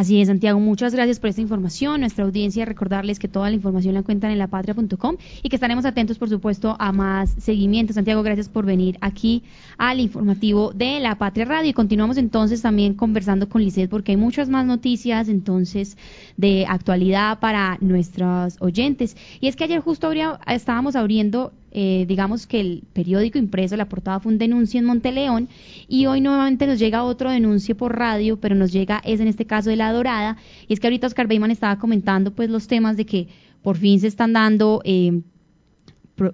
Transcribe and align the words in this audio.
Así 0.00 0.18
es, 0.18 0.28
Santiago, 0.28 0.58
muchas 0.60 0.94
gracias 0.94 1.20
por 1.20 1.28
esta 1.28 1.42
información. 1.42 2.00
Nuestra 2.00 2.24
audiencia, 2.24 2.64
recordarles 2.64 3.18
que 3.18 3.28
toda 3.28 3.50
la 3.50 3.56
información 3.56 3.92
la 3.92 4.00
encuentran 4.00 4.32
en 4.32 4.38
lapatria.com 4.38 5.18
y 5.42 5.50
que 5.50 5.56
estaremos 5.56 5.84
atentos, 5.84 6.16
por 6.16 6.30
supuesto, 6.30 6.74
a 6.78 6.90
más 6.90 7.28
seguimiento. 7.38 7.92
Santiago, 7.92 8.22
gracias 8.22 8.48
por 8.48 8.64
venir 8.64 8.96
aquí 9.02 9.42
al 9.76 10.00
informativo 10.00 10.72
de 10.72 11.00
La 11.00 11.16
Patria 11.16 11.44
Radio. 11.44 11.68
Y 11.68 11.74
continuamos 11.74 12.16
entonces 12.16 12.62
también 12.62 12.94
conversando 12.94 13.50
con 13.50 13.62
Lisset 13.62 13.90
porque 13.90 14.12
hay 14.12 14.16
muchas 14.16 14.48
más 14.48 14.64
noticias 14.64 15.28
entonces 15.28 15.98
de 16.38 16.64
actualidad 16.66 17.38
para 17.38 17.76
nuestros 17.82 18.56
oyentes. 18.60 19.18
Y 19.38 19.48
es 19.48 19.56
que 19.56 19.64
ayer 19.64 19.80
justo 19.80 20.10
estábamos 20.46 20.96
abriendo 20.96 21.52
eh, 21.72 22.04
digamos 22.08 22.46
que 22.46 22.60
el 22.60 22.82
periódico 22.92 23.38
impreso, 23.38 23.76
la 23.76 23.88
portada 23.88 24.20
fue 24.20 24.32
un 24.32 24.38
denuncio 24.38 24.80
en 24.80 24.86
Monteleón 24.86 25.48
y 25.88 26.06
hoy 26.06 26.20
nuevamente 26.20 26.66
nos 26.66 26.78
llega 26.78 27.04
otro 27.04 27.30
denuncio 27.30 27.76
por 27.76 27.96
radio, 27.96 28.40
pero 28.40 28.54
nos 28.54 28.72
llega 28.72 29.00
es 29.04 29.20
en 29.20 29.28
este 29.28 29.46
caso 29.46 29.70
de 29.70 29.76
La 29.76 29.92
Dorada. 29.92 30.36
Y 30.66 30.72
es 30.72 30.80
que 30.80 30.86
ahorita 30.88 31.06
Oscar 31.06 31.28
Beyman 31.28 31.50
estaba 31.50 31.78
comentando 31.78 32.32
pues 32.34 32.50
los 32.50 32.66
temas 32.66 32.96
de 32.96 33.06
que 33.06 33.28
por 33.62 33.76
fin 33.76 34.00
se 34.00 34.08
están 34.08 34.32
dando 34.32 34.80
eh, 34.84 35.20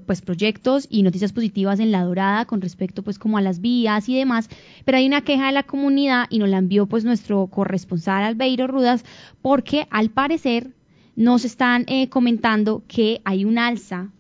pues 0.07 0.21
proyectos 0.23 0.87
y 0.91 1.03
noticias 1.03 1.33
positivas 1.33 1.79
en 1.81 1.93
La 1.93 2.03
Dorada 2.03 2.45
con 2.47 2.61
respecto 2.61 3.03
pues 3.03 3.19
como 3.19 3.39
a 3.39 3.43
las 3.43 3.61
vías 3.61 4.09
y 4.09 4.17
demás, 4.17 4.49
pero 4.85 4.99
hay 4.99 5.07
una 5.07 5.21
queja 5.21 5.47
de 5.47 5.53
la 5.53 5.63
comunidad 5.63 6.27
y 6.31 6.39
nos 6.39 6.49
la 6.49 6.59
envió 6.59 6.87
pues 6.87 7.05
nuestro 7.05 7.47
corresponsal 7.47 8.25
Albeiro 8.25 8.67
Rudas 8.67 9.05
porque 9.43 9.87
al 9.91 10.11
parecer 10.11 10.75
nos 11.15 11.45
están 11.45 11.85
eh, 11.89 12.09
comentando 12.09 12.83
que 12.89 13.21
hay 13.25 13.45
un 13.45 13.59
alza 13.59 14.11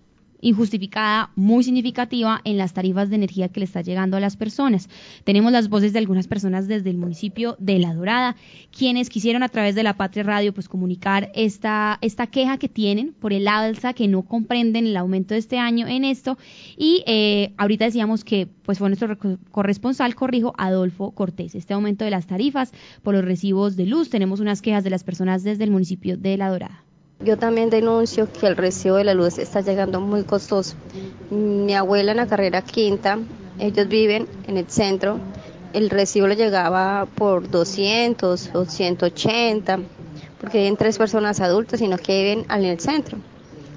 injustificada 0.46 1.30
muy 1.34 1.64
significativa 1.64 2.40
en 2.44 2.56
las 2.56 2.72
tarifas 2.72 3.10
de 3.10 3.16
energía 3.16 3.48
que 3.48 3.58
le 3.58 3.66
está 3.66 3.80
llegando 3.80 4.16
a 4.16 4.20
las 4.20 4.36
personas. 4.36 4.88
Tenemos 5.24 5.50
las 5.50 5.68
voces 5.68 5.92
de 5.92 5.98
algunas 5.98 6.28
personas 6.28 6.68
desde 6.68 6.90
el 6.90 6.98
municipio 6.98 7.56
de 7.58 7.80
La 7.80 7.92
Dorada, 7.92 8.36
quienes 8.70 9.10
quisieron 9.10 9.42
a 9.42 9.48
través 9.48 9.74
de 9.74 9.82
la 9.82 9.96
Patria 9.96 10.22
Radio 10.22 10.54
pues 10.54 10.68
comunicar 10.68 11.32
esta, 11.34 11.98
esta 12.00 12.28
queja 12.28 12.58
que 12.58 12.68
tienen 12.68 13.12
por 13.12 13.32
el 13.32 13.48
alza, 13.48 13.92
que 13.92 14.06
no 14.06 14.22
comprenden 14.22 14.86
el 14.86 14.96
aumento 14.96 15.34
de 15.34 15.40
este 15.40 15.58
año 15.58 15.88
en 15.88 16.04
esto. 16.04 16.38
Y 16.76 17.02
eh, 17.06 17.52
ahorita 17.56 17.86
decíamos 17.86 18.22
que 18.22 18.46
pues 18.62 18.78
fue 18.78 18.88
nuestro 18.88 19.18
corresponsal, 19.50 20.14
corrijo, 20.14 20.54
Adolfo 20.58 21.10
Cortés. 21.10 21.56
Este 21.56 21.74
aumento 21.74 22.04
de 22.04 22.12
las 22.12 22.28
tarifas 22.28 22.72
por 23.02 23.14
los 23.14 23.24
recibos 23.24 23.74
de 23.74 23.86
luz, 23.86 24.10
tenemos 24.10 24.38
unas 24.38 24.62
quejas 24.62 24.84
de 24.84 24.90
las 24.90 25.02
personas 25.02 25.42
desde 25.42 25.64
el 25.64 25.72
municipio 25.72 26.16
de 26.16 26.36
La 26.36 26.50
Dorada. 26.50 26.85
Yo 27.18 27.38
también 27.38 27.70
denuncio 27.70 28.30
que 28.30 28.46
el 28.46 28.56
recibo 28.56 28.96
de 28.96 29.04
la 29.04 29.14
luz 29.14 29.38
está 29.38 29.62
llegando 29.62 30.02
muy 30.02 30.24
costoso. 30.24 30.76
Mi 31.30 31.74
abuela 31.74 32.10
en 32.10 32.18
la 32.18 32.26
carrera 32.26 32.60
quinta, 32.60 33.18
ellos 33.58 33.88
viven 33.88 34.28
en 34.46 34.58
el 34.58 34.68
centro, 34.68 35.18
el 35.72 35.88
recibo 35.88 36.26
le 36.26 36.36
llegaba 36.36 37.06
por 37.06 37.50
200 37.50 38.50
o 38.54 38.66
180, 38.66 39.78
porque 40.38 40.58
viven 40.58 40.76
tres 40.76 40.98
personas 40.98 41.40
adultas, 41.40 41.80
sino 41.80 41.96
que 41.96 42.22
viven 42.22 42.46
en 42.50 42.64
el 42.66 42.80
centro. 42.80 43.16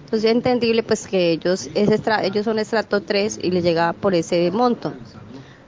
Entonces 0.03 0.25
es 0.25 0.35
entendible 0.35 0.83
pues 0.83 1.07
que 1.07 1.31
ellos, 1.31 1.69
ellos 1.75 2.43
son 2.43 2.59
estrato 2.59 3.01
3 3.01 3.39
y 3.41 3.51
les 3.51 3.63
llegaba 3.63 3.93
por 3.93 4.15
ese 4.15 4.51
monto. 4.51 4.93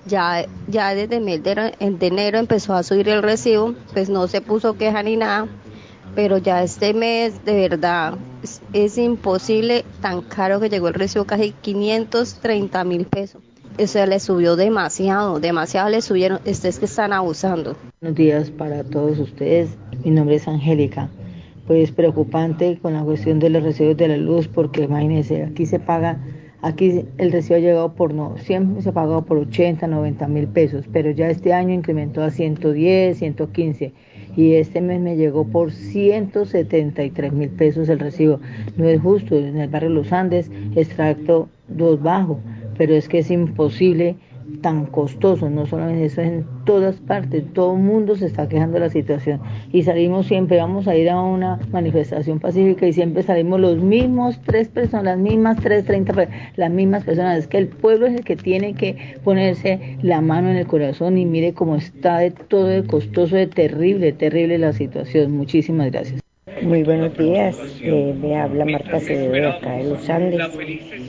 Ya, 0.06 0.45
ya 0.67 0.94
desde 0.94 1.16
enero 1.16 2.38
empezó 2.38 2.73
a 2.73 2.83
subir 2.83 3.08
el 3.08 3.23
recibo, 3.23 3.75
pues 3.94 4.09
no 4.09 4.28
se 4.28 4.41
puso 4.41 4.75
queja 4.75 5.03
ni 5.03 5.16
nada, 5.16 5.47
pero 6.15 6.37
ya 6.37 6.63
este 6.63 6.93
mes 6.93 7.43
de 7.45 7.53
verdad 7.53 8.15
es, 8.73 8.97
imposible, 8.97 9.85
tan 10.01 10.21
caro 10.21 10.59
que 10.59 10.69
llegó 10.69 10.87
el 10.87 10.93
recibo 10.93 11.25
casi 11.25 11.51
530 11.61 12.83
mil 12.83 13.05
pesos. 13.05 13.41
Eso 13.77 14.05
le 14.05 14.19
subió 14.19 14.55
demasiado, 14.55 15.39
demasiado 15.39 15.89
le 15.89 16.01
subieron, 16.01 16.39
ustedes 16.45 16.79
que 16.79 16.85
están 16.85 17.13
abusando. 17.13 17.77
Buenos 18.01 18.17
días 18.17 18.51
para 18.51 18.83
todos 18.83 19.17
ustedes, 19.19 19.69
mi 20.03 20.11
nombre 20.11 20.35
es 20.35 20.47
Angélica. 20.47 21.09
Pues 21.67 21.91
preocupante 21.91 22.79
con 22.81 22.93
la 22.93 23.03
cuestión 23.03 23.39
de 23.39 23.49
los 23.49 23.63
recibos 23.63 23.95
de 23.95 24.09
la 24.09 24.17
luz, 24.17 24.47
porque 24.47 24.83
imagínense, 24.83 25.43
aquí 25.43 25.65
se 25.65 25.79
paga, 25.79 26.19
aquí 26.61 27.05
el 27.17 27.31
recibo 27.31 27.55
ha 27.55 27.59
llegado 27.59 27.94
por, 27.94 28.13
no, 28.13 28.38
siempre 28.38 28.81
se 28.81 28.89
ha 28.89 28.94
pagado 28.94 29.23
por 29.23 29.38
80, 29.38 29.88
90 29.88 30.27
mil 30.27 30.47
pesos, 30.47 30.85
pero 30.91 31.11
ya 31.11 31.29
este 31.29 31.53
año 31.53 31.73
incrementó 31.73 32.23
a 32.23 32.31
110, 32.31 33.17
115 33.17 33.94
y 34.35 34.53
este 34.53 34.81
mes 34.81 35.01
me 35.01 35.16
llegó 35.16 35.45
por 35.45 35.71
173 35.71 37.33
mil 37.33 37.50
pesos 37.50 37.89
el 37.89 38.00
recibo. 38.00 38.39
No 38.77 38.88
es 38.88 39.01
justo, 39.01 39.38
en 39.38 39.57
el 39.57 39.69
barrio 39.69 39.89
Los 39.89 40.13
Andes, 40.13 40.50
extracto 40.75 41.50
2 41.67 42.01
bajo, 42.01 42.39
pero 42.77 42.94
es 42.95 43.07
que 43.07 43.19
es 43.19 43.31
imposible 43.31 44.16
tan 44.59 44.85
costoso, 44.85 45.50
no 45.50 45.66
solamente 45.66 46.06
eso, 46.06 46.22
en 46.22 46.45
todas 46.66 46.97
partes, 46.97 47.44
todo 47.53 47.75
el 47.75 47.81
mundo 47.81 48.16
se 48.16 48.25
está 48.25 48.47
quejando 48.47 48.75
de 48.75 48.81
la 48.81 48.89
situación 48.89 49.41
y 49.72 49.84
salimos 49.84 50.28
siempre, 50.28 50.57
vamos 50.57 50.88
a 50.88 50.95
ir 50.95 51.09
a 51.09 51.22
una 51.22 51.59
manifestación 51.72 52.39
pacífica 52.39 52.88
y 52.88 52.94
siempre 52.94 53.23
salimos 53.23 53.59
los 53.59 53.78
mismos 53.78 54.39
tres 54.45 54.67
personas, 54.67 55.06
las 55.06 55.17
mismas 55.17 55.57
tres, 55.57 55.85
treinta, 55.85 56.28
las 56.56 56.72
mismas 56.72 57.03
personas, 57.03 57.39
es 57.39 57.47
que 57.47 57.57
el 57.57 57.67
pueblo 57.67 58.06
es 58.06 58.13
el 58.16 58.23
que 58.23 58.35
tiene 58.35 58.73
que 58.73 59.16
ponerse 59.23 59.97
la 60.01 60.22
mano 60.22 60.50
en 60.50 60.57
el 60.57 60.68
corazón 60.68 61.18
y 61.18 61.25
mire 61.25 61.53
cómo 61.53 61.75
está 61.75 62.19
de 62.19 62.31
todo 62.31 62.66
de 62.66 62.83
costoso, 62.83 63.35
de 63.35 63.47
terrible, 63.47 64.12
terrible 64.13 64.57
la 64.57 64.73
situación. 64.73 65.31
Muchísimas 65.31 65.91
gracias. 65.91 66.22
Muy 66.61 66.83
buenos 66.83 67.17
días, 67.17 67.57
eh, 67.81 68.13
me 68.22 68.38
habla 68.38 68.66
Marta 68.66 68.97
Acevedo 68.97 69.31
de 69.31 69.47
acá 69.47 69.73
de 69.73 69.83
Los 69.85 70.09
Andes. 70.09 70.59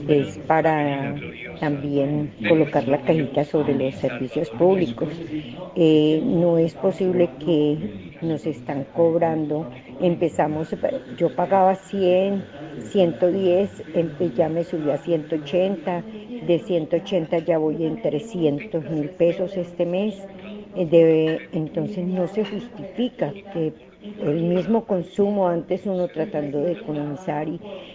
Es 0.08 0.38
para 0.38 1.14
también 1.60 2.32
colocar 2.48 2.88
la 2.88 3.02
cajita 3.02 3.44
sobre 3.44 3.74
los 3.74 3.94
servicios 3.96 4.50
públicos. 4.50 5.08
Eh, 5.74 6.22
no 6.24 6.58
es 6.58 6.74
posible 6.74 7.30
que 7.38 8.16
nos 8.22 8.46
están 8.46 8.84
cobrando, 8.84 9.68
empezamos, 10.00 10.74
yo 11.16 11.34
pagaba 11.34 11.74
100, 11.74 12.44
110, 12.78 13.82
ya 14.34 14.48
me 14.48 14.64
subí 14.64 14.90
a 14.90 14.96
180, 14.96 16.02
de 16.40 16.58
180 16.58 17.38
ya 17.40 17.58
voy 17.58 17.84
en 17.84 18.00
300 18.00 18.88
mil 18.90 19.10
pesos 19.10 19.56
este 19.56 19.84
mes. 19.86 20.26
Eh, 20.74 21.48
entonces 21.52 22.04
no 22.06 22.26
se 22.28 22.44
justifica 22.44 23.32
que 23.52 23.72
el 24.20 24.42
mismo 24.42 24.84
consumo, 24.84 25.48
antes 25.48 25.82
uno 25.84 26.08
tratando 26.08 26.60
de 26.60 26.72
economizar 26.72 27.46